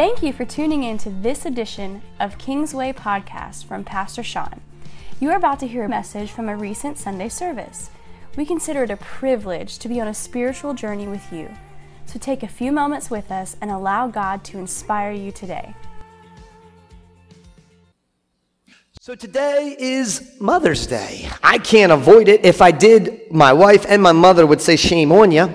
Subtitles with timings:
[0.00, 4.62] Thank you for tuning in to this edition of Kingsway Podcast from Pastor Sean.
[5.20, 7.90] You are about to hear a message from a recent Sunday service.
[8.34, 11.54] We consider it a privilege to be on a spiritual journey with you.
[12.06, 15.74] So take a few moments with us and allow God to inspire you today.
[19.02, 21.28] So today is Mother's Day.
[21.42, 22.42] I can't avoid it.
[22.42, 25.54] If I did, my wife and my mother would say, shame on you.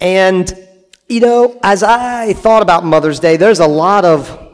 [0.00, 0.67] And,
[1.08, 4.46] you know, as I thought about Mother's Day, there's a lot of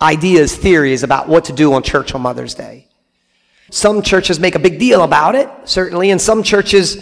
[0.00, 2.88] ideas, theories about what to do on church on Mother's Day.
[3.70, 6.96] Some churches make a big deal about it, certainly, and some churches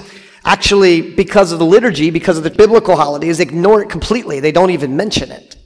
[0.44, 4.40] actually, because of the liturgy, because of the biblical holidays, ignore it completely.
[4.40, 5.56] They don't even mention it.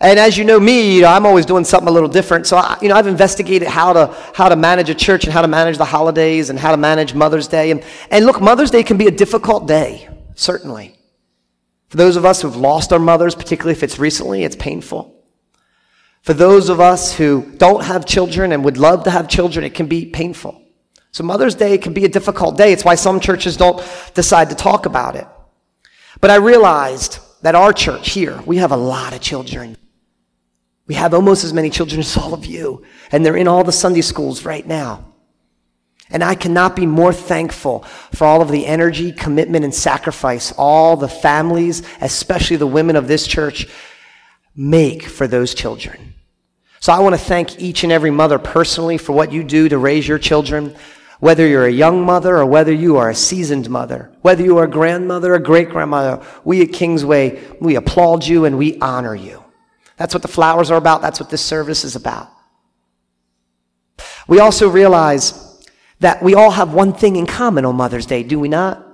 [0.00, 2.46] And as you know me, you know, I'm always doing something a little different.
[2.46, 5.42] So, I, you know, I've investigated how to, how to manage a church and how
[5.42, 7.70] to manage the holidays and how to manage Mother's Day.
[7.72, 10.97] And, and look, Mother's Day can be a difficult day, certainly.
[11.88, 15.14] For those of us who've lost our mothers, particularly if it's recently, it's painful.
[16.22, 19.74] For those of us who don't have children and would love to have children, it
[19.74, 20.60] can be painful.
[21.12, 22.72] So Mother's Day can be a difficult day.
[22.72, 23.82] It's why some churches don't
[24.14, 25.26] decide to talk about it.
[26.20, 29.76] But I realized that our church here, we have a lot of children.
[30.86, 33.72] We have almost as many children as all of you, and they're in all the
[33.72, 35.07] Sunday schools right now.
[36.10, 37.80] And I cannot be more thankful
[38.14, 43.08] for all of the energy, commitment, and sacrifice all the families, especially the women of
[43.08, 43.68] this church,
[44.56, 46.14] make for those children.
[46.80, 49.78] So I want to thank each and every mother personally for what you do to
[49.78, 50.74] raise your children,
[51.20, 54.64] whether you're a young mother or whether you are a seasoned mother, whether you are
[54.64, 56.24] a grandmother or great grandmother.
[56.44, 59.44] We at Kingsway, we applaud you and we honor you.
[59.96, 61.02] That's what the flowers are about.
[61.02, 62.30] That's what this service is about.
[64.28, 65.47] We also realize
[66.00, 68.84] that we all have one thing in common on Mother's Day, do we not?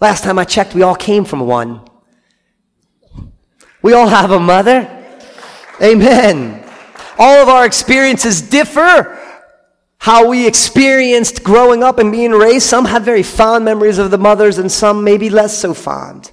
[0.00, 1.80] Last time I checked, we all came from one.
[3.82, 4.92] We all have a mother.
[5.82, 6.62] Amen.
[7.18, 9.18] All of our experiences differ.
[9.98, 12.66] How we experienced growing up and being raised.
[12.66, 16.30] Some have very fond memories of the mothers and some maybe less so fond.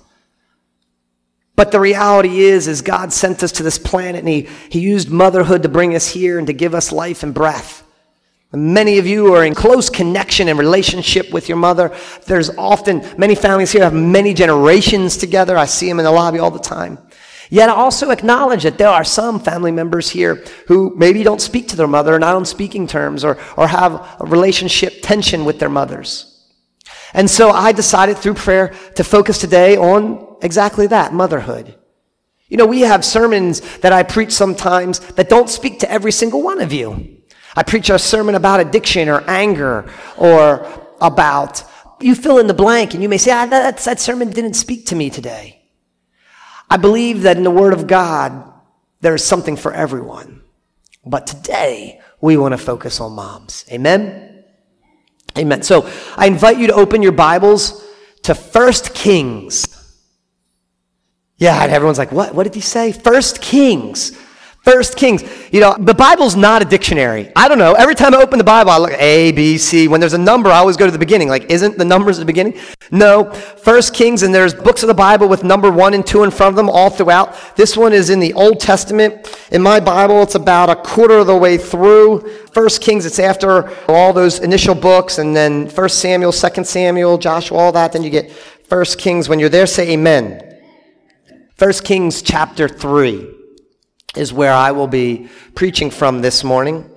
[1.55, 5.09] But the reality is, is God sent us to this planet and he, he used
[5.09, 7.83] motherhood to bring us here and to give us life and breath.
[8.55, 11.95] Many of you are in close connection and relationship with your mother.
[12.27, 15.57] There's often, many families here have many generations together.
[15.57, 16.99] I see them in the lobby all the time.
[17.49, 21.67] Yet I also acknowledge that there are some family members here who maybe don't speak
[21.69, 25.69] to their mother, not on speaking terms, or, or have a relationship tension with their
[25.69, 26.29] mothers.
[27.13, 31.75] And so I decided through prayer to focus today on exactly that, motherhood.
[32.49, 36.43] You know, we have sermons that I preach sometimes that don't speak to every single
[36.43, 37.22] one of you.
[37.55, 40.67] I preach a sermon about addiction or anger or
[41.01, 41.63] about,
[41.99, 44.87] you fill in the blank and you may say, ah, that, that sermon didn't speak
[44.87, 45.61] to me today.
[46.69, 48.51] I believe that in the Word of God,
[49.01, 50.41] there is something for everyone.
[51.05, 53.65] But today, we want to focus on moms.
[53.71, 54.43] Amen?
[55.37, 55.61] Amen.
[55.61, 57.85] So I invite you to open your Bibles
[58.23, 59.67] to First Kings.
[61.37, 62.33] Yeah, and everyone's like, what?
[62.33, 62.91] What did he say?
[62.91, 64.17] First Kings.
[64.63, 65.23] First Kings.
[65.51, 67.29] You know, the Bible's not a dictionary.
[67.35, 67.73] I don't know.
[67.73, 69.89] Every time I open the Bible, I look A, B, C.
[69.89, 71.27] When there's a number, I always go to the beginning.
[71.27, 72.57] Like, isn't the numbers the beginning?
[72.89, 73.29] No.
[73.33, 76.51] First Kings, and there's books of the Bible with number one and two in front
[76.51, 77.57] of them all throughout.
[77.57, 79.37] This one is in the Old Testament.
[79.51, 82.21] In my Bible, it's about a quarter of the way through.
[82.53, 87.57] First Kings, it's after all those initial books, and then First Samuel, Second Samuel, Joshua,
[87.57, 87.91] all that.
[87.91, 89.27] Then you get First Kings.
[89.27, 90.61] When you're there, say amen.
[91.57, 93.42] First Kings chapter 3
[94.15, 96.89] is where I will be preaching from this morning.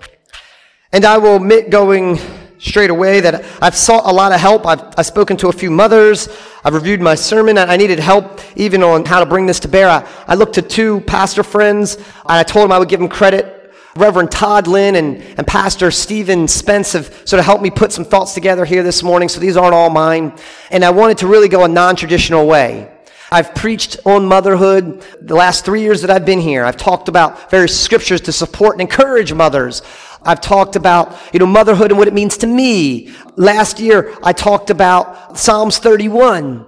[0.93, 2.19] And I will admit going
[2.59, 4.67] straight away that I've sought a lot of help.
[4.67, 6.29] I've, I've spoken to a few mothers.
[6.65, 7.59] I've reviewed my sermon.
[7.59, 9.89] I needed help even on how to bring this to bear.
[9.89, 13.09] I, I looked to two pastor friends and I told them I would give them
[13.09, 13.53] credit.
[13.97, 18.05] Reverend Todd Lynn and, and Pastor Stephen Spence have sort of helped me put some
[18.05, 20.35] thoughts together here this morning, so these aren't all mine.
[20.71, 22.93] And I wanted to really go a non-traditional way.
[23.31, 26.65] I've preached on motherhood the last three years that I've been here.
[26.65, 29.83] I've talked about various scriptures to support and encourage mothers.
[30.23, 33.13] I've talked about, you know, motherhood and what it means to me.
[33.37, 36.67] Last year, I talked about Psalms 31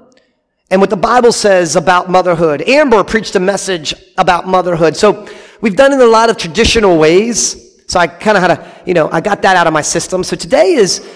[0.70, 2.62] and what the Bible says about motherhood.
[2.62, 4.96] Amber preached a message about motherhood.
[4.96, 5.28] So
[5.60, 7.84] we've done it in a lot of traditional ways.
[7.86, 10.24] So I kind of had a, you know, I got that out of my system.
[10.24, 11.08] So today is,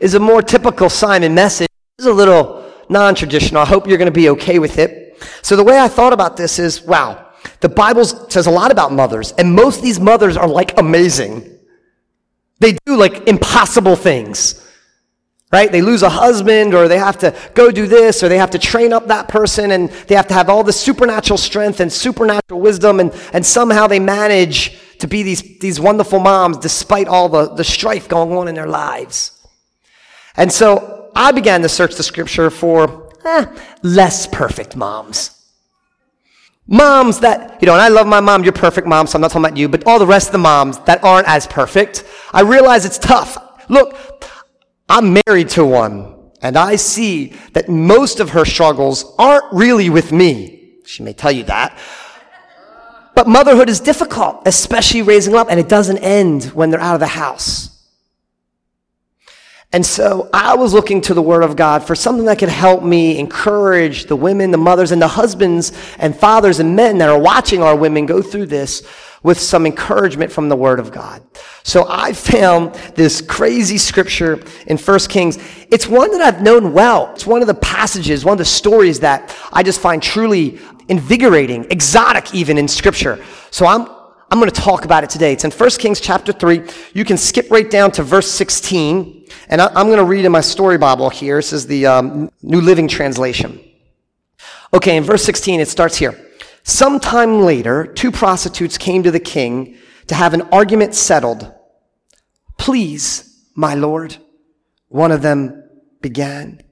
[0.00, 1.68] is a more typical Simon message.
[1.98, 3.62] It's a little non traditional.
[3.62, 5.16] I hope you're going to be okay with it.
[5.42, 7.28] So, the way I thought about this is wow,
[7.60, 11.58] the Bible says a lot about mothers, and most of these mothers are like amazing.
[12.58, 14.66] They do like impossible things.
[15.52, 15.72] right?
[15.72, 18.58] They lose a husband or they have to go do this or they have to
[18.58, 22.60] train up that person and they have to have all the supernatural strength and supernatural
[22.60, 27.54] wisdom and, and somehow they manage to be these, these wonderful moms despite all the,
[27.54, 29.32] the strife going on in their lives.
[30.36, 33.46] And so I began to search the scripture for eh,
[33.82, 35.36] less perfect moms.
[36.66, 39.32] Moms that, you know, and I love my mom, you're perfect mom, so I'm not
[39.32, 42.42] talking about you, but all the rest of the moms that aren't as perfect, I
[42.42, 43.36] realize it's tough.
[43.68, 43.96] Look,
[44.88, 50.12] I'm married to one, and I see that most of her struggles aren't really with
[50.12, 50.78] me.
[50.84, 51.76] She may tell you that.
[53.14, 57.00] But motherhood is difficult, especially raising up, and it doesn't end when they're out of
[57.00, 57.79] the house.
[59.72, 62.82] And so I was looking to the Word of God for something that could help
[62.82, 67.18] me encourage the women, the mothers, and the husbands and fathers and men that are
[67.18, 68.82] watching our women go through this
[69.22, 71.22] with some encouragement from the Word of God.
[71.62, 75.38] So I found this crazy scripture in 1 Kings.
[75.70, 77.12] It's one that I've known well.
[77.14, 80.58] It's one of the passages, one of the stories that I just find truly
[80.88, 83.24] invigorating, exotic even in scripture.
[83.52, 83.82] So I'm,
[84.30, 85.34] I'm going to talk about it today.
[85.34, 86.62] It's in 1 Kings chapter 3.
[86.92, 89.19] You can skip right down to verse 16.
[89.50, 91.36] And I, am going to read in my story Bible here.
[91.38, 93.60] This is the um, New Living Translation.
[94.72, 96.16] Okay, in verse 16, it starts here.
[96.62, 99.76] Sometime later, two prostitutes came to the king
[100.06, 101.52] to have an argument settled.
[102.58, 104.18] Please, my lord,
[104.86, 105.64] one of them
[106.00, 106.62] began.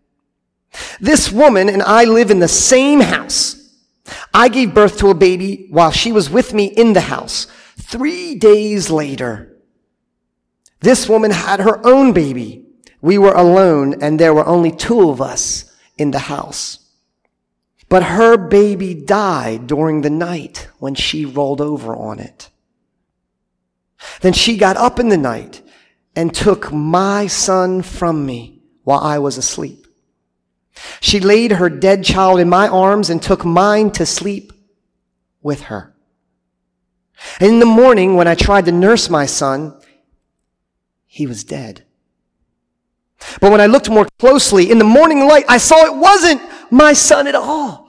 [1.01, 3.57] This woman and I live in the same house.
[4.33, 7.49] I gave birth to a baby while she was with me in the house.
[7.77, 9.57] Three days later,
[10.79, 12.67] this woman had her own baby
[13.01, 16.79] we were alone and there were only two of us in the house.
[17.89, 22.51] But her baby died during the night when she rolled over on it.
[24.21, 25.63] Then she got up in the night
[26.15, 29.87] and took my son from me while I was asleep.
[31.01, 34.53] She laid her dead child in my arms and took mine to sleep
[35.43, 35.95] with her.
[37.41, 39.75] In the morning, when I tried to nurse my son,
[41.07, 41.85] he was dead.
[43.41, 46.93] But when I looked more closely in the morning light, I saw it wasn't my
[46.93, 47.89] son at all.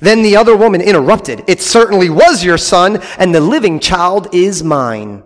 [0.00, 1.44] Then the other woman interrupted.
[1.46, 5.24] It certainly was your son, and the living child is mine.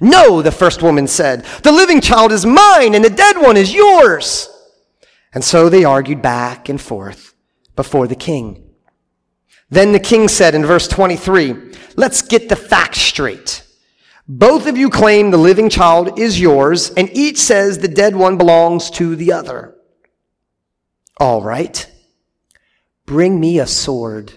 [0.00, 3.74] No, the first woman said, the living child is mine, and the dead one is
[3.74, 4.48] yours.
[5.34, 7.34] And so they argued back and forth
[7.76, 8.70] before the king.
[9.70, 13.66] Then the king said in verse 23, let's get the facts straight.
[14.28, 18.38] Both of you claim the living child is yours, and each says the dead one
[18.38, 19.74] belongs to the other.
[21.18, 21.86] All right.
[23.04, 24.34] Bring me a sword.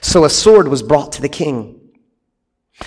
[0.00, 1.80] So a sword was brought to the king.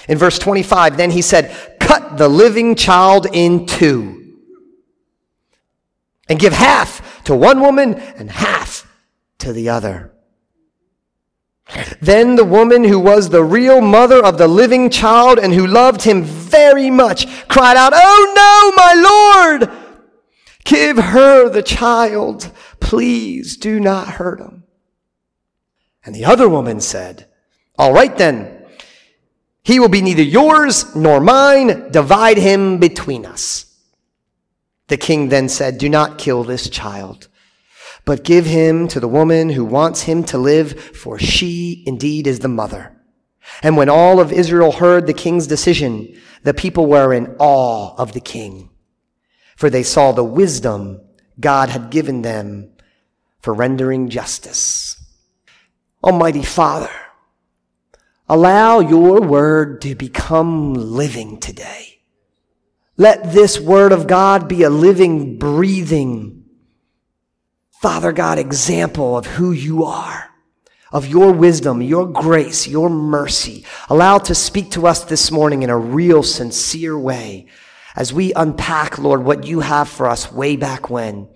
[0.08, 4.36] In verse 25, then he said, Cut the living child in two,
[6.28, 8.86] and give half to one woman and half
[9.40, 10.14] to the other.
[12.02, 16.02] Then the woman who was the real mother of the living child and who loved
[16.02, 19.72] him very much cried out, Oh no, my Lord!
[20.66, 22.52] Give her the child.
[22.80, 24.64] Please do not hurt him.
[26.06, 27.28] And the other woman said,
[27.78, 28.56] All right then.
[29.64, 31.92] He will be neither yours nor mine.
[31.92, 33.66] Divide him between us.
[34.88, 37.29] The king then said, Do not kill this child
[38.06, 42.40] but give him to the woman who wants him to live, for she indeed is
[42.40, 42.96] the mother.
[43.62, 48.14] And when all of Israel heard the king's decision, the people were in awe of
[48.14, 48.70] the king,
[49.56, 51.02] for they saw the wisdom
[51.40, 52.72] God had given them
[53.42, 54.96] for rendering justice.
[56.04, 56.92] Almighty Father,
[58.28, 62.02] allow your word to become living today.
[62.98, 66.39] Let this word of God be a living, breathing,
[67.80, 70.32] Father God, example of who you are,
[70.92, 73.64] of your wisdom, your grace, your mercy.
[73.88, 77.48] Allow to speak to us this morning in a real, sincere way
[77.96, 81.30] as we unpack, Lord, what you have for us way back when,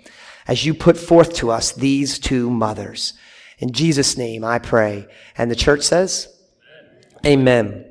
[0.45, 3.13] as you put forth to us these two mothers.
[3.59, 5.07] In Jesus' name, I pray.
[5.38, 6.27] And the church says,
[7.25, 7.39] Amen.
[7.39, 7.85] Amen.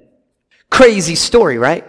[0.69, 1.87] Crazy story, right?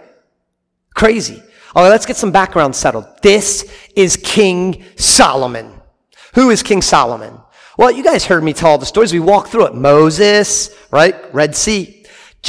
[0.94, 1.42] Crazy.
[1.74, 3.04] All right, let's get some background settled.
[3.20, 5.82] This is King Solomon.
[6.34, 7.40] Who is King Solomon?
[7.76, 9.12] Well, you guys heard me tell the stories.
[9.12, 9.74] We walked through it.
[9.74, 11.14] Moses, right?
[11.34, 12.04] Red Sea.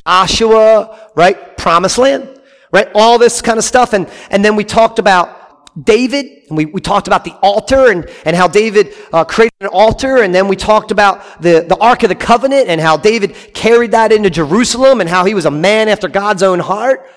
[0.05, 1.57] Joshua, right?
[1.57, 2.39] Promised land,
[2.71, 2.89] right?
[2.93, 3.93] All this kind of stuff.
[3.93, 5.41] And, and then we talked about
[5.81, 9.67] David, and we, we talked about the altar and, and how David uh, created an
[9.67, 13.35] altar, and then we talked about the, the Ark of the Covenant and how David
[13.53, 17.09] carried that into Jerusalem and how he was a man after God's own heart,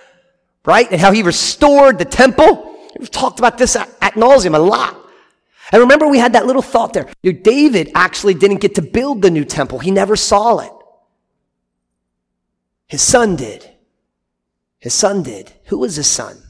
[0.64, 0.90] right?
[0.90, 2.76] And how he restored the temple.
[2.98, 4.96] We've talked about this at, at nauseum a lot.
[5.70, 7.08] And remember, we had that little thought there.
[7.22, 10.72] David actually didn't get to build the new temple, he never saw it.
[12.86, 13.68] His son did.
[14.78, 15.52] His son did.
[15.66, 16.42] Who was his son?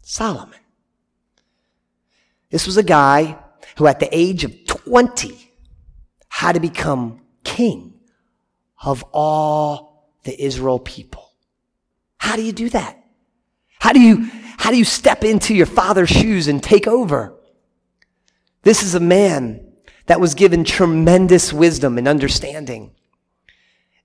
[0.00, 0.58] Solomon.
[2.50, 3.38] This was a guy
[3.76, 5.52] who, at the age of 20,
[6.28, 8.00] had to become king
[8.82, 11.30] of all the Israel people.
[12.16, 13.02] How do you do that?
[13.78, 17.34] How do you, how do you step into your father's shoes and take over?
[18.62, 19.72] This is a man
[20.06, 22.92] that was given tremendous wisdom and understanding.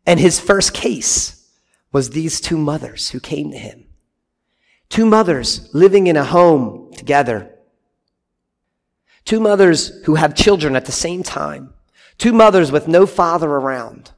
[0.06, 1.50] And his first case
[1.92, 3.86] was these two mothers who came to him.
[4.90, 7.52] Two mothers living in a home together.
[9.26, 11.74] Two mothers who have children at the same time.
[12.18, 14.12] Two mothers with no father around.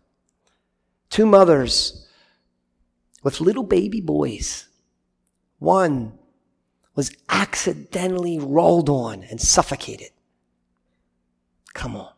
[1.09, 2.05] Two mothers
[3.23, 4.67] with little baby boys.
[5.59, 6.19] One
[6.95, 10.09] was accidentally rolled on and suffocated.
[11.77, 12.11] Come on.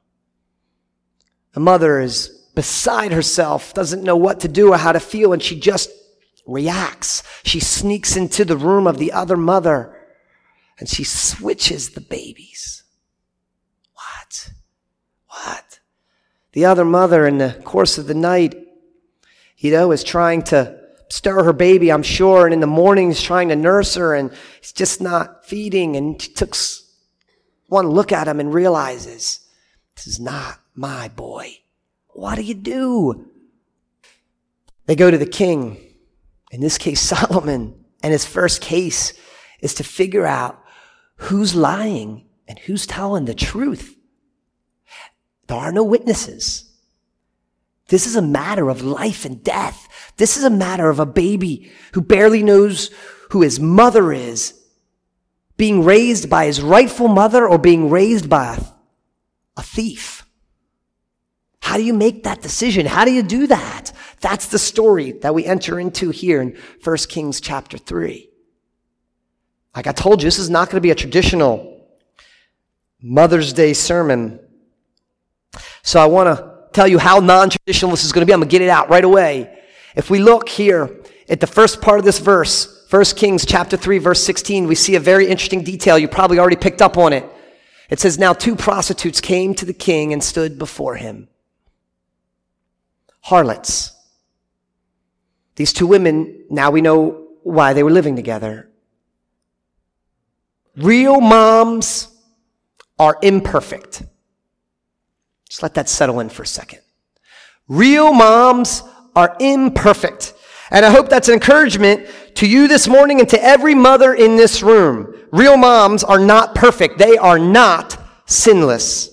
[1.52, 5.44] The mother is beside herself, doesn't know what to do or how to feel, and
[5.44, 5.92] she just
[6.48, 7.24] reacts.
[7.44, 9.96] She sneaks into the room of the other mother
[10.80, 12.84] and she switches the babies.
[13.94, 14.54] What?
[15.28, 15.80] What?
[16.54, 18.56] The other mother, in the course of the night,
[19.58, 23.50] you know, is trying to stir her baby, I'm sure, and in the mornings trying
[23.50, 25.98] to nurse her, and he's just not feeding.
[25.98, 26.56] And she took
[27.68, 29.42] one look at him and realizes
[30.00, 31.58] this is not my boy.
[32.08, 33.26] What do you do?
[34.86, 35.78] They go to the king,
[36.52, 39.12] in this case, Solomon, and his first case
[39.60, 40.64] is to figure out
[41.18, 43.98] who's lying and who's telling the truth.
[45.48, 46.72] There are no witnesses.
[47.90, 50.14] This is a matter of life and death.
[50.16, 52.90] This is a matter of a baby who barely knows
[53.32, 54.54] who his mother is,
[55.58, 58.79] being raised by his rightful mother or being raised by a
[59.60, 60.26] a thief.
[61.62, 62.86] How do you make that decision?
[62.86, 63.92] How do you do that?
[64.22, 68.30] That's the story that we enter into here in 1 Kings chapter 3.
[69.76, 71.88] Like I told you, this is not going to be a traditional
[73.02, 74.40] Mother's Day sermon.
[75.84, 78.34] So I want to tell you how non traditional this is going to be.
[78.34, 79.60] I'm going to get it out right away.
[79.96, 84.00] If we look here at the first part of this verse, 1 Kings chapter 3,
[84.00, 85.98] verse 16, we see a very interesting detail.
[85.98, 87.30] You probably already picked up on it.
[87.90, 91.28] It says, Now two prostitutes came to the king and stood before him.
[93.22, 93.94] Harlots.
[95.56, 98.70] These two women, now we know why they were living together.
[100.78, 102.16] Real moms
[102.98, 104.04] are imperfect.
[105.50, 106.80] Just let that settle in for a second.
[107.68, 108.84] Real moms
[109.16, 110.34] are imperfect.
[110.72, 114.36] And I hope that's an encouragement to you this morning and to every mother in
[114.36, 115.09] this room.
[115.32, 116.98] Real moms are not perfect.
[116.98, 119.10] They are not sinless.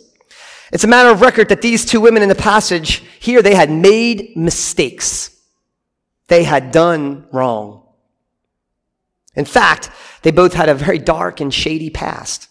[0.72, 3.70] It's a matter of record that these two women in the passage here, they had
[3.70, 5.30] made mistakes.
[6.28, 7.82] They had done wrong.
[9.34, 9.90] In fact,
[10.22, 12.48] they both had a very dark and shady past.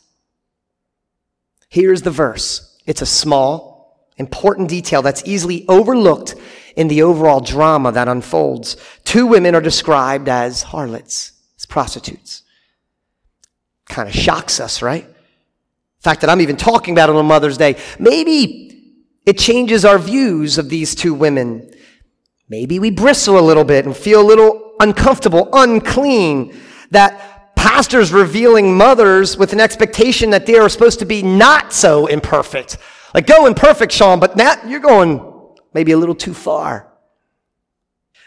[1.67, 2.79] Here's the verse.
[2.85, 6.35] It's a small, important detail that's easily overlooked
[6.77, 8.77] in the overall drama that unfolds.
[9.03, 12.43] Two women are described as harlots, as prostitutes.
[13.87, 15.07] Kind of shocks us, right?
[15.07, 17.77] The fact that I'm even talking about it on Mother's Day.
[17.99, 18.65] Maybe
[19.25, 21.71] it changes our views of these two women.
[22.47, 26.55] Maybe we bristle a little bit and feel a little uncomfortable, unclean,
[26.91, 32.05] that pastors revealing mothers with an expectation that they are supposed to be not so
[32.05, 32.77] imperfect.
[33.13, 35.19] Like, go imperfect, Sean, but now you're going
[35.73, 36.91] maybe a little too far.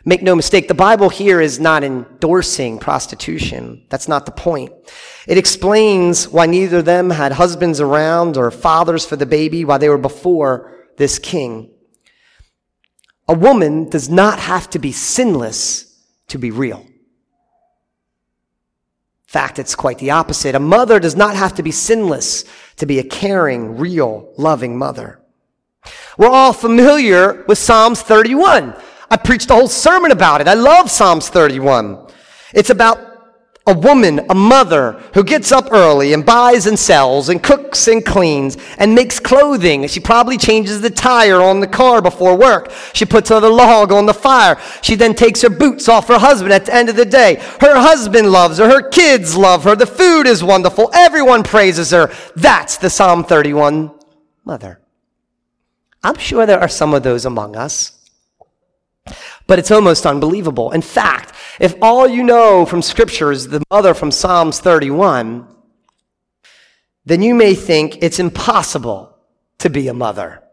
[0.05, 3.85] Make no mistake, the Bible here is not endorsing prostitution.
[3.89, 4.73] That's not the point.
[5.27, 9.79] It explains why neither of them had husbands around or fathers for the baby while
[9.79, 11.71] they were before this king.
[13.27, 15.85] A woman does not have to be sinless
[16.29, 16.79] to be real.
[16.79, 20.55] In fact, it's quite the opposite.
[20.55, 22.45] A mother does not have to be sinless
[22.77, 25.21] to be a caring, real, loving mother.
[26.17, 28.75] We're all familiar with Psalms 31.
[29.11, 30.49] I preached a whole sermon about it.
[30.49, 32.07] I love Psalms 31.
[32.55, 33.09] It's about
[33.69, 38.05] a woman, a mother, who gets up early and buys and sells and cooks and
[38.05, 39.87] cleans and makes clothing.
[39.89, 42.73] She probably changes the tire on the car before work.
[42.95, 44.59] She puts another log on the fire.
[44.81, 47.35] She then takes her boots off her husband at the end of the day.
[47.61, 48.69] Her husband loves her.
[48.69, 49.77] Her kids love her.
[49.77, 50.91] The food is wonderful.
[50.95, 52.11] Everyone praises her.
[52.37, 53.91] That's the Psalm 31
[54.47, 54.81] mother.
[56.03, 57.98] I'm sure there are some of those among us.
[59.49, 60.71] But it's almost unbelievable.
[60.71, 65.49] In fact, if all you know from Scripture is the mother from Psalms 31,
[67.05, 69.17] then you may think it's impossible
[69.59, 70.45] to be a mother.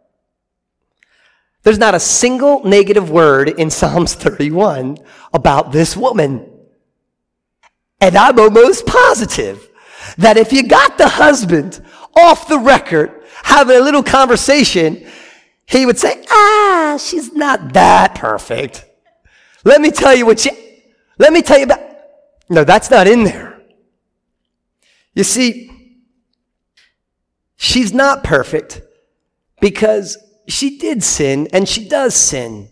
[1.64, 4.98] There's not a single negative word in Psalms 31
[5.34, 6.50] about this woman.
[8.00, 9.70] And I'm almost positive
[10.18, 11.84] that if you got the husband
[12.16, 15.06] off the record having a little conversation,
[15.66, 18.85] he would say, ah, she's not that perfect.
[19.66, 20.52] Let me tell you what you,
[21.18, 21.82] let me tell you about,
[22.50, 23.60] no, that's not in there.
[25.16, 25.72] You see,
[27.56, 28.82] she's not perfect
[29.60, 30.18] because
[30.48, 32.70] she did sin and she does sin.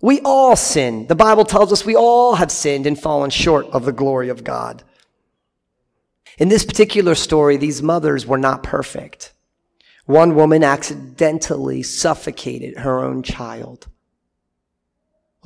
[0.00, 1.08] We all sin.
[1.08, 4.44] The Bible tells us we all have sinned and fallen short of the glory of
[4.44, 4.84] God.
[6.38, 9.32] In this particular story, these mothers were not perfect.
[10.04, 13.88] One woman accidentally suffocated her own child.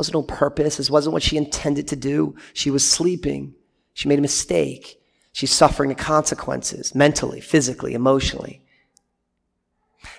[0.00, 0.78] Wasn't on purpose.
[0.78, 2.34] This wasn't what she intended to do.
[2.54, 3.54] She was sleeping.
[3.92, 4.98] She made a mistake.
[5.30, 8.62] She's suffering the consequences mentally, physically, emotionally.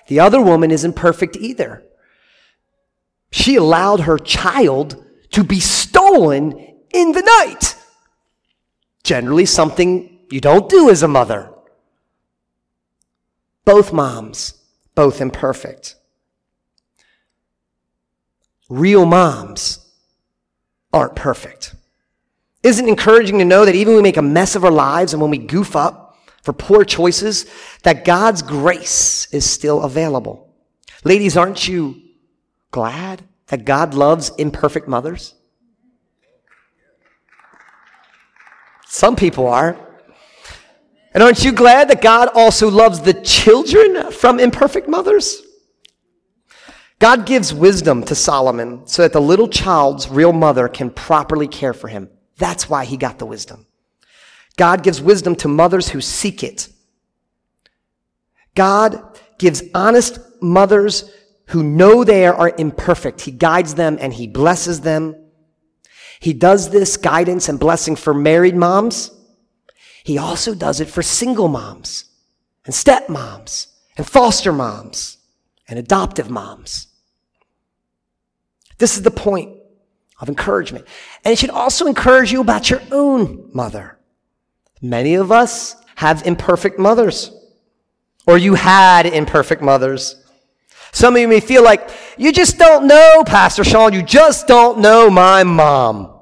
[0.06, 1.82] The other woman isn't perfect either.
[3.32, 6.52] She allowed her child to be stolen
[6.94, 7.74] in the night.
[9.02, 11.52] Generally, something you don't do as a mother.
[13.64, 14.62] Both moms,
[14.94, 15.96] both imperfect.
[18.72, 19.86] Real moms
[20.94, 21.74] aren't perfect.
[22.62, 25.30] Isn't encouraging to know that even we make a mess of our lives and when
[25.30, 27.44] we goof up for poor choices,
[27.82, 30.54] that God's grace is still available.
[31.04, 32.00] Ladies, aren't you
[32.70, 35.34] glad that God loves imperfect mothers?
[38.86, 39.76] Some people are.
[41.12, 45.42] And aren't you glad that God also loves the children from imperfect mothers?
[47.02, 51.74] God gives wisdom to Solomon so that the little child's real mother can properly care
[51.74, 52.08] for him.
[52.38, 53.66] That's why he got the wisdom.
[54.56, 56.68] God gives wisdom to mothers who seek it.
[58.54, 61.10] God gives honest mothers
[61.46, 63.22] who know they are imperfect.
[63.22, 65.16] He guides them and he blesses them.
[66.20, 69.10] He does this guidance and blessing for married moms
[70.04, 72.04] he also does it for single moms
[72.64, 75.18] and stepmoms and foster moms
[75.68, 76.88] and adoptive moms.
[78.82, 79.56] This is the point
[80.18, 80.86] of encouragement.
[81.24, 83.96] And it should also encourage you about your own mother.
[84.80, 87.30] Many of us have imperfect mothers,
[88.26, 90.16] or you had imperfect mothers.
[90.90, 94.80] Some of you may feel like, you just don't know, Pastor Sean, you just don't
[94.80, 96.18] know my mom.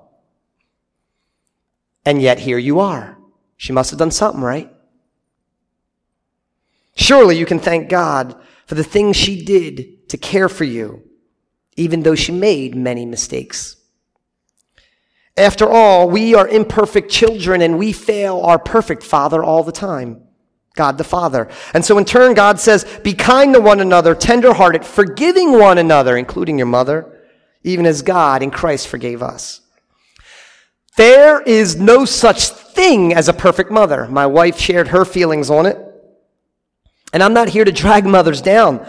[2.04, 3.16] And yet here you are.
[3.56, 4.70] She must have done something right.
[6.94, 11.09] Surely you can thank God for the things she did to care for you,
[11.76, 13.76] even though she made many mistakes.
[15.36, 20.22] After all, we are imperfect children and we fail our perfect Father all the time.
[20.74, 21.48] God the Father.
[21.74, 26.16] And so in turn, God says, be kind to one another, tenderhearted, forgiving one another,
[26.16, 27.20] including your mother,
[27.62, 29.60] even as God in Christ forgave us.
[30.96, 34.06] There is no such thing as a perfect mother.
[34.08, 35.78] My wife shared her feelings on it.
[37.12, 38.86] And I'm not here to drag mothers down,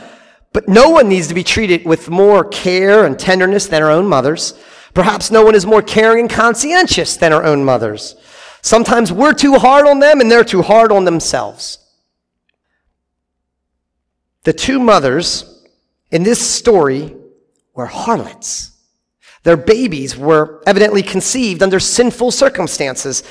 [0.54, 4.08] but no one needs to be treated with more care and tenderness than our own
[4.08, 4.54] mothers.
[4.94, 8.16] Perhaps no one is more caring and conscientious than our own mothers.
[8.62, 11.78] Sometimes we're too hard on them and they're too hard on themselves.
[14.44, 15.64] The two mothers
[16.12, 17.16] in this story
[17.74, 18.72] were harlots.
[19.44, 23.24] Their babies were evidently conceived under sinful circumstances.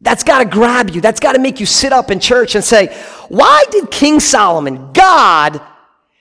[0.00, 1.00] That's got to grab you.
[1.00, 2.96] That's got to make you sit up in church and say,
[3.28, 5.60] why did King Solomon, God,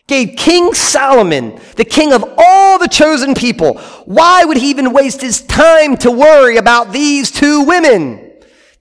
[0.07, 5.21] gave King Solomon, the king of all the chosen people, why would he even waste
[5.21, 8.31] his time to worry about these two women,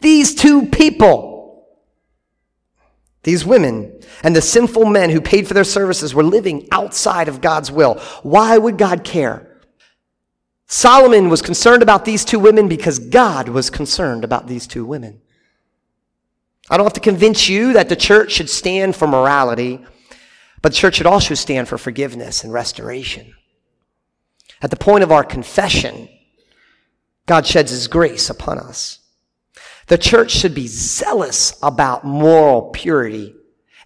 [0.01, 1.67] these two people?
[3.25, 7.41] These women and the sinful men who paid for their services were living outside of
[7.41, 7.95] God's will.
[8.23, 9.61] Why would God care?
[10.69, 15.21] Solomon was concerned about these two women because God was concerned about these two women.
[16.71, 19.85] I don't have to convince you that the church should stand for morality,
[20.63, 23.35] but the church should also stand for forgiveness and restoration.
[24.63, 26.09] At the point of our confession,
[27.27, 29.01] God sheds his grace upon us.
[29.89, 33.35] The church should be zealous about moral purity,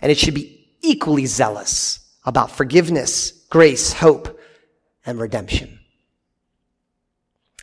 [0.00, 4.38] and it should be equally zealous about forgiveness, grace, hope,
[5.04, 5.78] and redemption.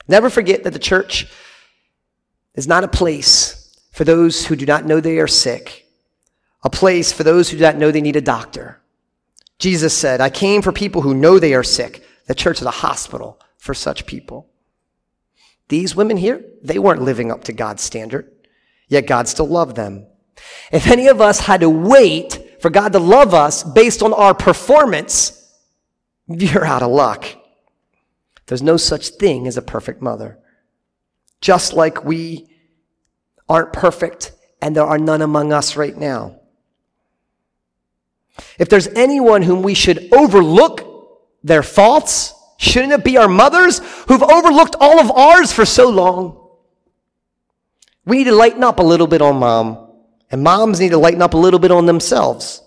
[0.07, 1.27] Never forget that the church
[2.55, 5.85] is not a place for those who do not know they are sick,
[6.63, 8.79] a place for those who do not know they need a doctor.
[9.59, 12.03] Jesus said, I came for people who know they are sick.
[12.27, 14.49] The church is a hospital for such people.
[15.69, 18.31] These women here, they weren't living up to God's standard,
[18.87, 20.05] yet God still loved them.
[20.71, 24.33] If any of us had to wait for God to love us based on our
[24.33, 25.51] performance,
[26.27, 27.25] you're out of luck.
[28.45, 30.39] There's no such thing as a perfect mother.
[31.41, 32.49] Just like we
[33.49, 36.36] aren't perfect and there are none among us right now.
[38.59, 44.23] If there's anyone whom we should overlook their faults, shouldn't it be our mothers who've
[44.23, 46.49] overlooked all of ours for so long?
[48.05, 49.91] We need to lighten up a little bit on mom,
[50.31, 52.61] and moms need to lighten up a little bit on themselves.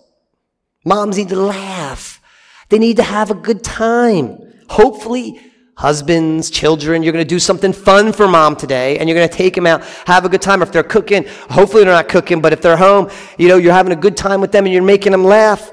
[0.85, 2.21] Moms need to laugh.
[2.69, 4.39] They need to have a good time.
[4.69, 5.41] Hopefully,
[5.81, 9.35] husbands, children, you're going to do something fun for mom today and you're going to
[9.35, 10.61] take them out, have a good time.
[10.61, 13.93] If they're cooking, hopefully they're not cooking, but if they're home, you know, you're having
[13.93, 15.73] a good time with them and you're making them laugh.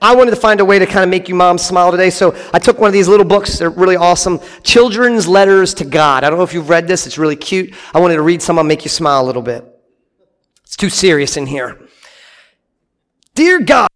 [0.00, 2.34] I wanted to find a way to kind of make you mom smile today, so
[2.54, 3.58] I took one of these little books.
[3.58, 4.40] They're really awesome.
[4.62, 6.24] Children's Letters to God.
[6.24, 7.06] I don't know if you've read this.
[7.06, 7.74] It's really cute.
[7.92, 8.58] I wanted to read some.
[8.58, 9.64] I'll make you smile a little bit.
[10.64, 11.78] It's too serious in here.
[13.34, 13.90] Dear God,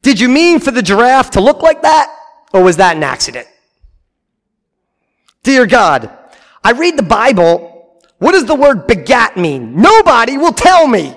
[0.00, 2.08] did you mean for the giraffe to look like that,
[2.54, 3.46] or was that an accident?
[5.46, 6.10] Dear God,
[6.64, 8.00] I read the Bible.
[8.18, 9.76] What does the word begat mean?
[9.80, 11.16] Nobody will tell me.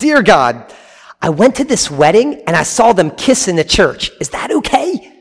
[0.00, 0.74] Dear God,
[1.22, 4.10] I went to this wedding and I saw them kiss in the church.
[4.20, 5.12] Is that okay?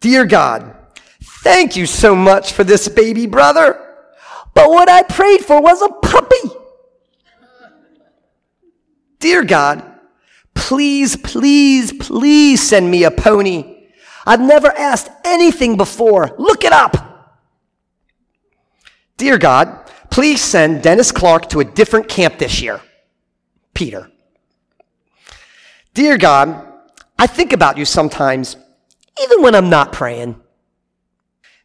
[0.00, 0.74] Dear God,
[1.22, 3.78] thank you so much for this baby brother.
[4.54, 6.54] But what I prayed for was a puppy.
[9.18, 9.84] Dear God,
[10.54, 13.75] please, please, please send me a pony.
[14.26, 16.34] I've never asked anything before.
[16.36, 17.04] Look it up.
[19.16, 22.80] Dear God, please send Dennis Clark to a different camp this year.
[23.72, 24.10] Peter.
[25.94, 26.66] Dear God,
[27.18, 28.56] I think about you sometimes,
[29.22, 30.38] even when I'm not praying.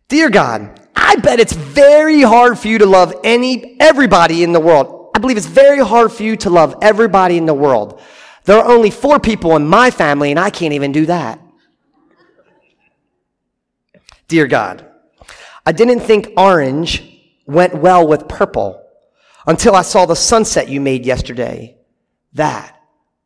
[0.08, 4.60] Dear God, I bet it's very hard for you to love any, everybody in the
[4.60, 5.12] world.
[5.16, 8.00] I believe it's very hard for you to love everybody in the world.
[8.46, 11.41] There are only four people in my family, and I can't even do that.
[14.32, 14.86] Dear God,
[15.66, 17.04] I didn't think orange
[17.46, 18.82] went well with purple
[19.46, 21.76] until I saw the sunset you made yesterday.
[22.32, 22.80] That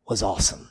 [0.08, 0.68] was awesome.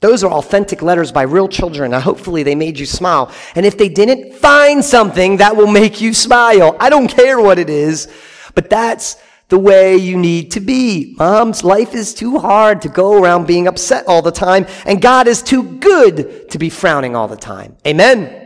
[0.00, 1.92] Those are authentic letters by real children.
[1.92, 3.30] Now, hopefully, they made you smile.
[3.54, 6.76] And if they didn't, find something that will make you smile.
[6.80, 8.12] I don't care what it is,
[8.56, 9.18] but that's
[9.50, 11.14] the way you need to be.
[11.16, 15.28] Mom's life is too hard to go around being upset all the time, and God
[15.28, 17.76] is too good to be frowning all the time.
[17.86, 18.43] Amen.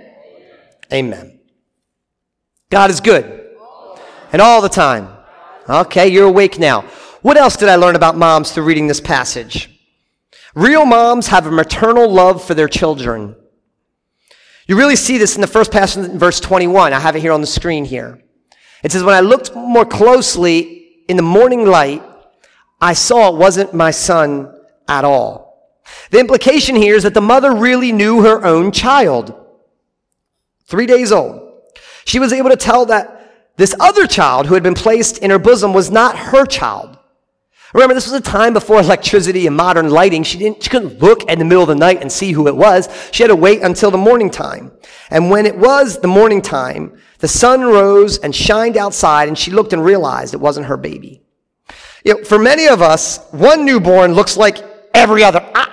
[0.93, 1.41] Amen.
[2.71, 3.57] God is good.
[4.33, 5.09] And all the time.
[5.69, 6.83] Okay, you're awake now.
[7.23, 9.71] What else did I learn about moms through reading this passage?
[10.55, 13.37] Real moms have a maternal love for their children.
[14.67, 16.93] You really see this in the first passage in verse 21.
[16.93, 18.23] I have it here on the screen here.
[18.83, 22.03] It says, When I looked more closely in the morning light,
[22.81, 24.55] I saw it wasn't my son
[24.87, 25.83] at all.
[26.11, 29.35] The implication here is that the mother really knew her own child
[30.69, 31.63] three days old,
[32.05, 33.17] she was able to tell that
[33.57, 36.97] this other child who had been placed in her bosom was not her child.
[37.75, 40.23] Remember, this was a time before electricity and modern lighting.
[40.23, 42.57] She didn't, she couldn't look in the middle of the night and see who it
[42.57, 42.89] was.
[43.13, 44.73] She had to wait until the morning time.
[45.11, 49.51] And when it was the morning time, the sun rose and shined outside and she
[49.51, 51.21] looked and realized it wasn't her baby.
[52.05, 54.59] You know, for many of us, one newborn looks like
[54.95, 55.41] every other.
[55.55, 55.68] I,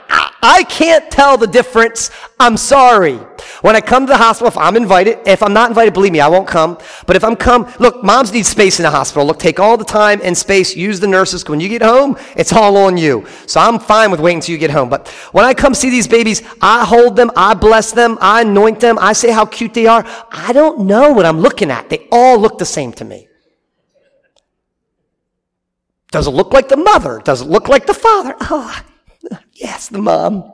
[0.47, 2.11] I, can't tell the difference.
[2.39, 3.15] I'm sorry.
[3.61, 6.19] When I come to the hospital, if I'm invited, if I'm not invited, believe me,
[6.19, 6.77] I won't come.
[7.07, 9.25] But if I'm come, look, moms need space in the hospital.
[9.25, 11.47] Look, take all the time and space, use the nurses.
[11.47, 13.25] When you get home, it's all on you.
[13.47, 14.89] So I'm fine with waiting until you get home.
[14.89, 18.79] But when I come see these babies, I hold them, I bless them, I anoint
[18.79, 20.05] them, I say how cute they are.
[20.31, 21.89] I don't know what I'm looking at.
[21.89, 23.27] They all look the same to me.
[26.11, 27.19] Does it look like the mother?
[27.23, 28.35] Does it look like the father?
[28.41, 28.81] Oh,
[29.55, 30.51] yes, the mom.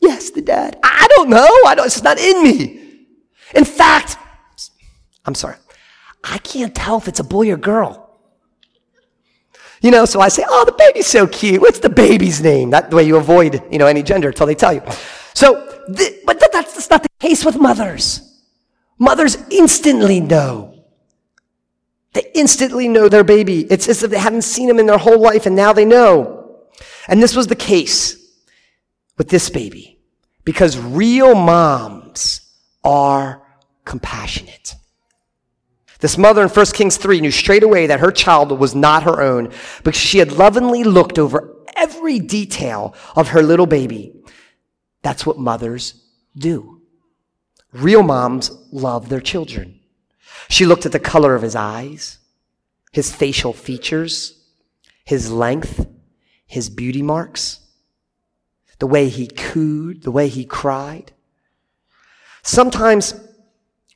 [0.00, 0.78] Yes, the dad.
[0.82, 1.48] I don't know.
[1.66, 3.06] I don't, it's not in me.
[3.54, 4.16] In fact,
[5.26, 5.56] I'm sorry.
[6.24, 8.06] I can't tell if it's a boy or girl.
[9.82, 11.60] You know, so I say, oh, the baby's so cute.
[11.60, 12.70] What's the baby's name?
[12.70, 14.82] That way you avoid, you know, any gender until they tell you.
[15.34, 18.42] So, th- but th- that's, that's not the case with mothers.
[18.98, 20.84] Mothers instantly know.
[22.12, 23.62] They instantly know their baby.
[23.70, 26.39] It's as if they haven't seen him in their whole life and now they know.
[27.08, 28.16] And this was the case
[29.18, 29.98] with this baby
[30.44, 32.40] because real moms
[32.84, 33.42] are
[33.84, 34.74] compassionate.
[36.00, 39.20] This mother in 1 Kings 3 knew straight away that her child was not her
[39.20, 39.52] own
[39.84, 44.14] because she had lovingly looked over every detail of her little baby.
[45.02, 46.02] That's what mothers
[46.36, 46.80] do.
[47.72, 49.80] Real moms love their children.
[50.48, 52.18] She looked at the color of his eyes,
[52.92, 54.42] his facial features,
[55.04, 55.86] his length,
[56.50, 57.60] his beauty marks,
[58.80, 61.12] the way he cooed, the way he cried.
[62.42, 63.14] Sometimes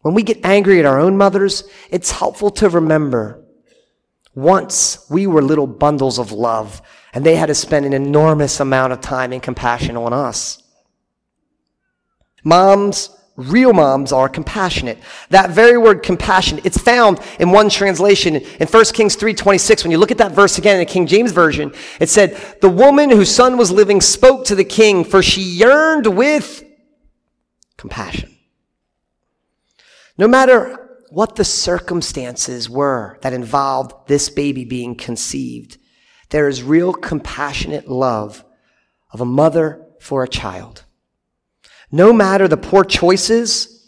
[0.03, 3.45] when we get angry at our own mothers, it's helpful to remember
[4.37, 6.81] once we were little bundles of love
[7.13, 10.63] and they had to spend an enormous amount of time and compassion on us.
[12.45, 14.99] Moms Real moms are compassionate.
[15.31, 19.83] That very word compassion, it's found in one translation in 1 Kings 3:26.
[19.83, 22.69] When you look at that verse again in the King James Version, it said, "The
[22.69, 26.63] woman whose son was living spoke to the king, for she yearned with
[27.77, 28.31] compassion."
[30.17, 30.79] No matter
[31.11, 35.77] what the circumstances were that involved this baby being conceived,
[36.31, 38.45] there is real compassionate love
[39.13, 40.84] of a mother for a child.
[41.95, 43.87] No matter the poor choices,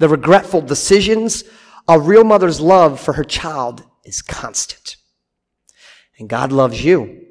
[0.00, 1.44] the regretful decisions,
[1.86, 4.96] a real mother's love for her child is constant.
[6.18, 7.24] And God loves you.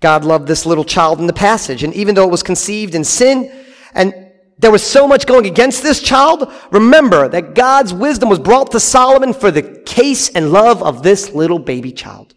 [0.00, 1.84] God loved this little child in the passage.
[1.84, 3.50] And even though it was conceived in sin
[3.94, 4.12] and
[4.58, 8.78] there was so much going against this child, remember that God's wisdom was brought to
[8.78, 12.35] Solomon for the case and love of this little baby child.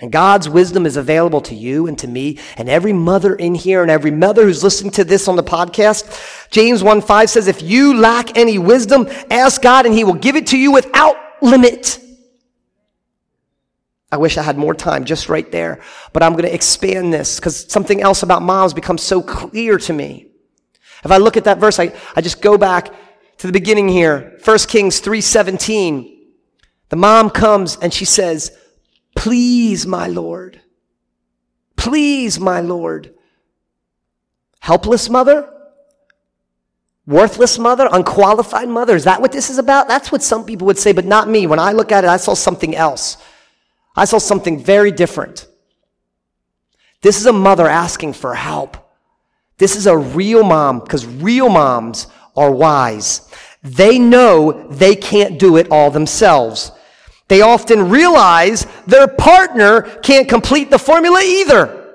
[0.00, 3.82] And God's wisdom is available to you and to me and every mother in here
[3.82, 6.48] and every mother who's listening to this on the podcast.
[6.50, 10.36] James 1 5 says, if you lack any wisdom, ask God and he will give
[10.36, 12.00] it to you without limit.
[14.10, 15.80] I wish I had more time just right there,
[16.12, 19.92] but I'm going to expand this because something else about moms becomes so clear to
[19.92, 20.28] me.
[21.04, 22.92] If I look at that verse, I, I just go back
[23.38, 24.38] to the beginning here.
[24.44, 26.14] 1 Kings 3:17.
[26.88, 28.56] The mom comes and she says,
[29.18, 30.60] Please, my Lord.
[31.74, 33.12] Please, my Lord.
[34.60, 35.52] Helpless mother?
[37.04, 37.88] Worthless mother?
[37.90, 38.94] Unqualified mother?
[38.94, 39.88] Is that what this is about?
[39.88, 41.48] That's what some people would say, but not me.
[41.48, 43.16] When I look at it, I saw something else.
[43.96, 45.48] I saw something very different.
[47.02, 48.76] This is a mother asking for help.
[49.56, 53.28] This is a real mom because real moms are wise.
[53.64, 56.70] They know they can't do it all themselves.
[57.28, 61.94] They often realize their partner can't complete the formula either.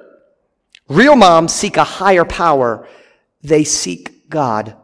[0.88, 2.88] Real moms seek a higher power.
[3.42, 4.76] They seek God.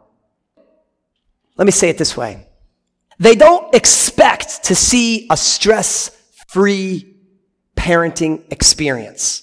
[1.56, 2.46] Let me say it this way.
[3.18, 6.10] They don't expect to see a stress
[6.48, 7.16] free
[7.76, 9.42] parenting experience.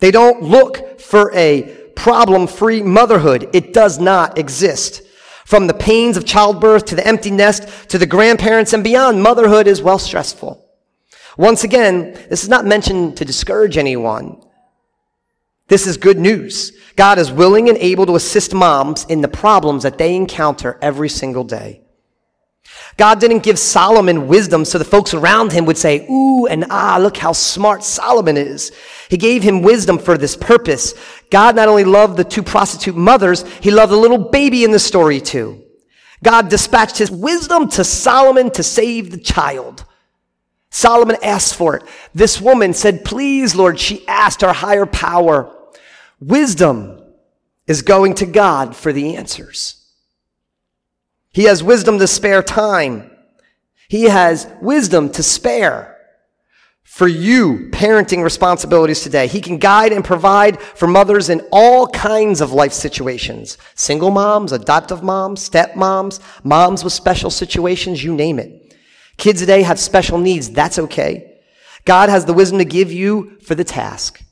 [0.00, 1.62] They don't look for a
[1.94, 3.48] problem free motherhood.
[3.52, 5.02] It does not exist.
[5.46, 9.68] From the pains of childbirth to the empty nest to the grandparents and beyond, motherhood
[9.68, 10.60] is well stressful.
[11.38, 14.42] Once again, this is not mentioned to discourage anyone.
[15.68, 16.72] This is good news.
[16.96, 21.08] God is willing and able to assist moms in the problems that they encounter every
[21.08, 21.85] single day.
[22.96, 26.98] God didn't give Solomon wisdom so the folks around him would say, ooh and ah,
[27.00, 28.72] look how smart Solomon is.
[29.08, 30.94] He gave him wisdom for this purpose.
[31.30, 34.78] God not only loved the two prostitute mothers, he loved the little baby in the
[34.78, 35.62] story too.
[36.24, 39.84] God dispatched his wisdom to Solomon to save the child.
[40.70, 41.82] Solomon asked for it.
[42.14, 45.52] This woman said, please, Lord, she asked our higher power.
[46.20, 47.02] Wisdom
[47.66, 49.75] is going to God for the answers.
[51.36, 53.10] He has wisdom to spare time.
[53.88, 55.94] He has wisdom to spare
[56.82, 59.26] for you parenting responsibilities today.
[59.26, 63.58] He can guide and provide for mothers in all kinds of life situations.
[63.74, 68.74] Single moms, adoptive moms, step moms, moms with special situations, you name it.
[69.18, 70.48] Kids today have special needs.
[70.48, 71.42] That's okay.
[71.84, 74.22] God has the wisdom to give you for the task.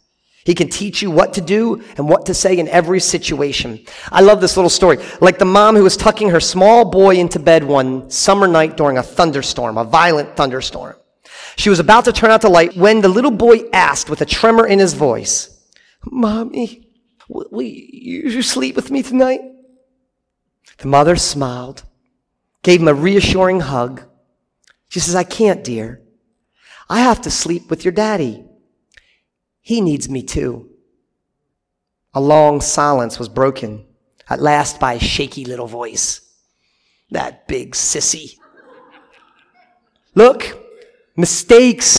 [0.45, 3.85] He can teach you what to do and what to say in every situation.
[4.13, 4.99] I love this little story.
[5.21, 8.99] Like the mom who was tucking her small boy into bed one summer night during
[8.99, 10.97] a thunderstorm, a violent thunderstorm.
[11.57, 14.27] She was about to turn out the light when the little boy asked with a
[14.27, 15.51] tremor in his voice,
[16.05, 16.89] Mommy,
[17.29, 19.41] will you sleep with me tonight?
[20.79, 21.85] The mother smiled,
[22.63, 24.03] gave him a reassuring hug.
[24.89, 26.03] She says, I can't, dear.
[26.91, 28.45] I have to sleep with your daddy.
[29.65, 30.69] He needs me too.
[32.13, 33.87] A long silence was broken,
[34.29, 36.21] at last by a shaky little voice.
[37.11, 38.37] That big sissy.
[40.15, 40.55] Look,
[41.17, 41.99] mistakes,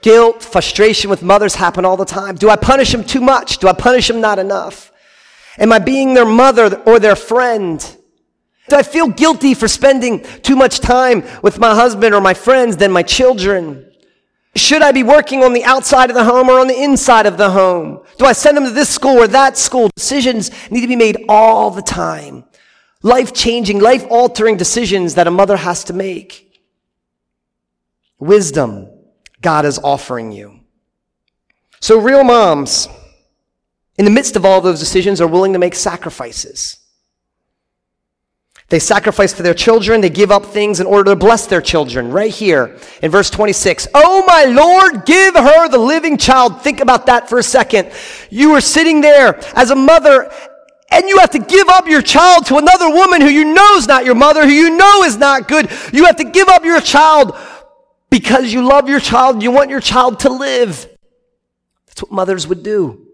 [0.00, 2.36] guilt, frustration with mothers happen all the time.
[2.36, 3.58] Do I punish them too much?
[3.58, 4.90] Do I punish them not enough?
[5.58, 7.78] Am I being their mother or their friend?
[8.70, 12.78] Do I feel guilty for spending too much time with my husband or my friends
[12.78, 13.91] than my children?
[14.54, 17.38] Should I be working on the outside of the home or on the inside of
[17.38, 18.00] the home?
[18.18, 19.88] Do I send them to this school or that school?
[19.96, 22.44] Decisions need to be made all the time.
[23.04, 26.62] life changing, life altering decisions that a mother has to make.
[28.18, 28.88] Wisdom
[29.40, 30.60] God is offering you.
[31.80, 32.86] So, real moms,
[33.98, 36.78] in the midst of all those decisions, are willing to make sacrifices.
[38.72, 40.00] They sacrifice for their children.
[40.00, 42.10] They give up things in order to bless their children.
[42.10, 43.86] Right here in verse 26.
[43.92, 46.62] Oh, my Lord, give her the living child.
[46.62, 47.92] Think about that for a second.
[48.30, 50.32] You are sitting there as a mother
[50.90, 53.86] and you have to give up your child to another woman who you know is
[53.86, 55.70] not your mother, who you know is not good.
[55.92, 57.36] You have to give up your child
[58.08, 59.42] because you love your child.
[59.42, 60.88] You want your child to live.
[61.88, 63.06] That's what mothers would do.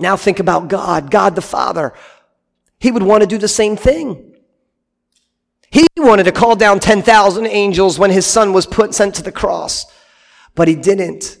[0.00, 1.94] Now think about God, God the Father
[2.78, 4.36] he would want to do the same thing.
[5.70, 9.32] He wanted to call down 10,000 angels when his son was put, sent to the
[9.32, 9.86] cross,
[10.54, 11.36] but he didn't.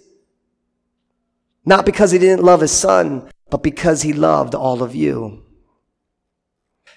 [1.64, 5.44] Not because he didn't love his son, but because he loved all of you.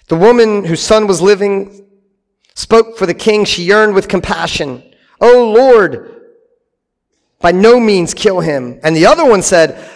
[0.08, 1.86] The woman whose son was living
[2.54, 3.44] spoke for the king.
[3.44, 4.82] She yearned with compassion.
[5.20, 6.22] Oh Lord,
[7.40, 8.78] by no means kill him.
[8.82, 9.91] And the other one said,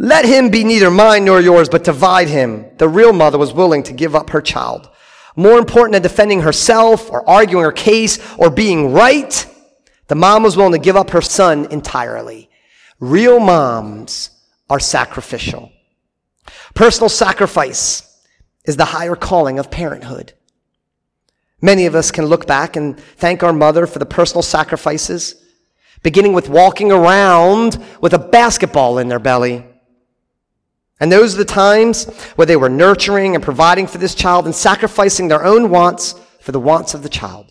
[0.00, 2.66] let him be neither mine nor yours, but divide him.
[2.78, 4.88] The real mother was willing to give up her child.
[5.34, 9.44] More important than defending herself or arguing her case or being right,
[10.06, 12.48] the mom was willing to give up her son entirely.
[13.00, 14.30] Real moms
[14.70, 15.72] are sacrificial.
[16.74, 18.22] Personal sacrifice
[18.66, 20.32] is the higher calling of parenthood.
[21.60, 25.34] Many of us can look back and thank our mother for the personal sacrifices,
[26.04, 29.64] beginning with walking around with a basketball in their belly
[31.00, 34.54] and those are the times where they were nurturing and providing for this child and
[34.54, 37.46] sacrificing their own wants for the wants of the child.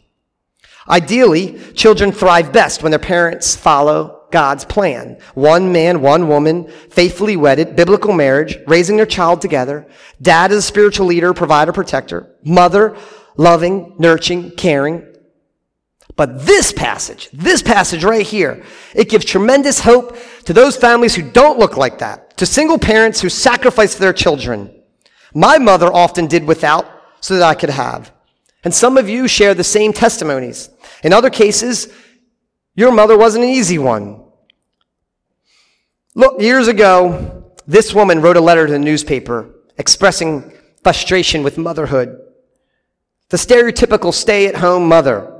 [0.89, 5.17] Ideally, children thrive best when their parents follow God's plan.
[5.33, 9.87] One man, one woman, faithfully wedded, biblical marriage, raising their child together.
[10.21, 12.35] Dad is a spiritual leader, provider, protector.
[12.43, 12.97] Mother,
[13.37, 15.05] loving, nurturing, caring.
[16.17, 21.21] But this passage, this passage right here, it gives tremendous hope to those families who
[21.21, 24.73] don't look like that to single parents who sacrifice their children.
[25.33, 26.89] My mother often did without
[27.21, 28.11] so that I could have.
[28.63, 30.69] And some of you share the same testimonies.
[31.03, 31.93] In other cases,
[32.75, 34.23] your mother wasn't an easy one.
[36.15, 40.51] Look, years ago, this woman wrote a letter to the newspaper expressing
[40.83, 42.19] frustration with motherhood.
[43.29, 45.36] The stereotypical stay at home mother.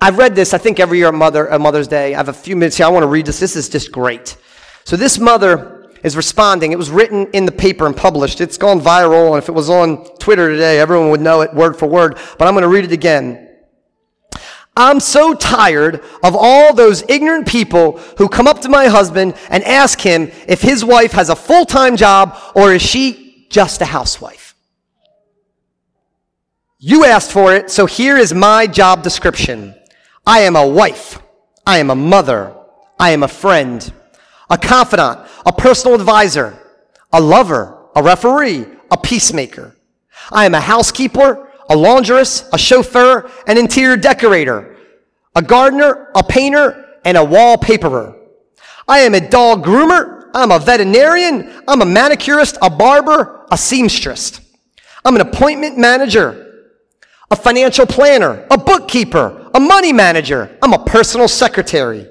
[0.00, 2.14] I've read this, I think, every year at Mother, at Mother's Day.
[2.14, 2.86] I have a few minutes here.
[2.86, 3.40] I want to read this.
[3.40, 4.36] This is just great.
[4.84, 6.72] So this mother is responding.
[6.72, 8.40] It was written in the paper and published.
[8.40, 11.76] It's gone viral, and if it was on Twitter today, everyone would know it word
[11.76, 13.42] for word, but I'm going to read it again.
[14.76, 19.64] I'm so tired of all those ignorant people who come up to my husband and
[19.64, 24.54] ask him if his wife has a full-time job or is she just a housewife.
[26.78, 29.74] You asked for it, so here is my job description.
[30.26, 31.20] I am a wife.
[31.66, 32.54] I am a mother.
[32.98, 33.92] I am a friend
[34.48, 36.58] a confidant, a personal advisor,
[37.12, 39.76] a lover, a referee, a peacemaker.
[40.30, 44.76] I am a housekeeper, a laundress, a chauffeur, an interior decorator,
[45.34, 48.16] a gardener, a painter, and a wallpaperer.
[48.88, 50.30] I am a dog groomer.
[50.34, 51.62] I'm a veterinarian.
[51.66, 54.40] I'm a manicurist, a barber, a seamstress.
[55.04, 56.74] I'm an appointment manager,
[57.30, 60.54] a financial planner, a bookkeeper, a money manager.
[60.62, 62.06] I'm a personal secretary.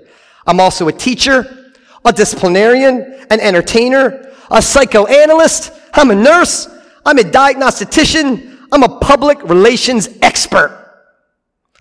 [0.47, 1.71] I'm also a teacher,
[2.03, 5.71] a disciplinarian, an entertainer, a psychoanalyst.
[5.93, 6.67] I'm a nurse.
[7.05, 8.67] I'm a diagnostician.
[8.71, 10.81] I'm a public relations expert.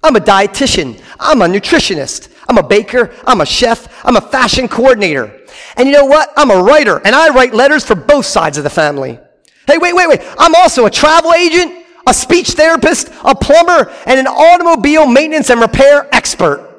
[0.02, 1.02] I'm a dietitian.
[1.18, 2.30] I'm a nutritionist.
[2.46, 3.14] I'm a baker.
[3.26, 4.04] I'm a chef.
[4.04, 5.40] I'm a fashion coordinator.
[5.78, 6.30] And you know what?
[6.36, 9.18] I'm a writer and I write letters for both sides of the family.
[9.66, 10.20] Hey, wait, wait, wait.
[10.38, 15.60] I'm also a travel agent, a speech therapist, a plumber, and an automobile maintenance and
[15.60, 16.70] repair expert.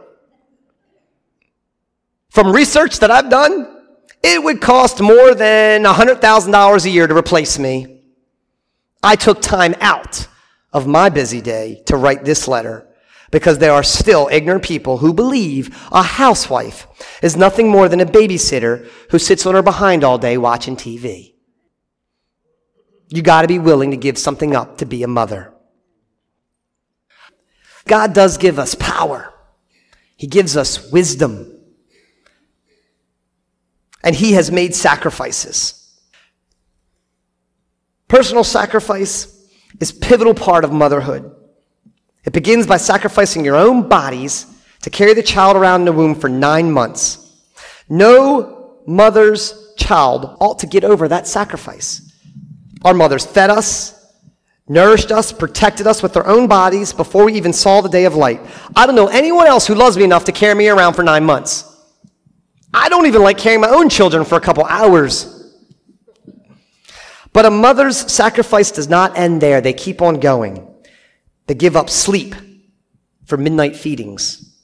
[2.29, 3.75] From research that I've done,
[4.21, 8.01] it would cost more than $100,000 a year to replace me.
[9.03, 10.27] I took time out
[10.73, 12.87] of my busy day to write this letter
[13.31, 16.87] because there are still ignorant people who believe a housewife
[17.21, 21.34] is nothing more than a babysitter who sits on her behind all day watching TV.
[23.09, 25.53] You got to be willing to give something up to be a mother.
[27.85, 29.33] God does give us power.
[30.15, 31.51] He gives us wisdom
[34.05, 35.81] and he has made sacrifices.
[38.07, 39.49] Personal sacrifice
[39.79, 41.35] is pivotal part of motherhood.
[42.23, 44.45] It begins by sacrificing your own bodies
[44.83, 47.33] to carry the child around in the womb for nine months.
[47.89, 52.14] No mother's child ought to get over that sacrifice.
[52.85, 54.13] Our mothers fed us,
[54.67, 58.13] nourished us, protected us with their own bodies before we even saw the day of
[58.15, 58.39] light.
[58.75, 61.25] I don't know anyone else who loves me enough to carry me around for nine
[61.25, 61.65] months.
[62.71, 65.31] I don't even like carrying my own children for a couple hours.
[67.33, 69.61] But a mother's sacrifice does not end there.
[69.61, 70.67] They keep on going.
[71.47, 72.35] They give up sleep
[73.25, 74.55] for midnight feedings.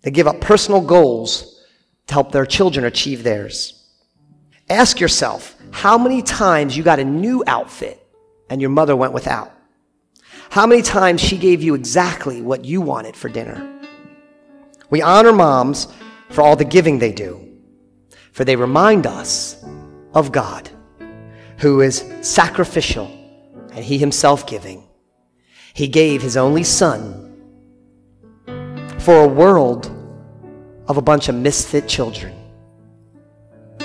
[0.00, 1.62] They give up personal goals
[2.06, 3.84] to help their children achieve theirs.
[4.70, 8.02] Ask yourself how many times you got a new outfit
[8.48, 9.52] and your mother went without?
[10.48, 13.78] How many times she gave you exactly what you wanted for dinner?
[14.88, 15.86] We honor moms
[16.30, 17.58] for all the giving they do,
[18.32, 19.62] for they remind us
[20.14, 20.70] of God
[21.58, 23.08] who is sacrificial
[23.74, 24.88] and he himself giving.
[25.74, 27.22] He gave his only son
[29.00, 29.90] for a world
[30.88, 32.35] of a bunch of misfit children.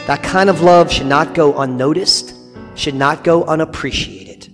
[0.07, 2.35] That kind of love should not go unnoticed,
[2.75, 4.51] should not go unappreciated.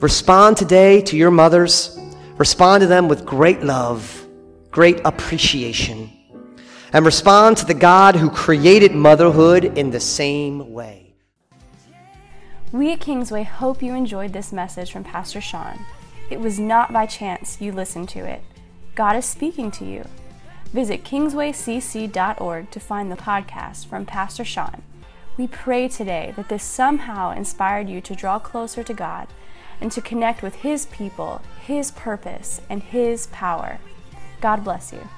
[0.00, 1.98] Respond today to your mothers.
[2.36, 4.26] Respond to them with great love,
[4.70, 6.10] great appreciation,
[6.92, 11.14] and respond to the God who created motherhood in the same way.
[12.72, 15.84] We at Kingsway hope you enjoyed this message from Pastor Sean.
[16.30, 18.42] It was not by chance you listened to it.
[18.94, 20.04] God is speaking to you.
[20.72, 24.82] Visit kingswaycc.org to find the podcast from Pastor Sean.
[25.36, 29.26] We pray today that this somehow inspired you to draw closer to God
[29.80, 33.78] and to connect with His people, His purpose, and His power.
[34.40, 35.08] God bless you.